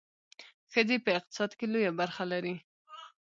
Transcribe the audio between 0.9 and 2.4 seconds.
په اقتصاد کې لویه برخه